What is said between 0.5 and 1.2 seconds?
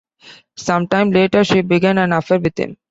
Some time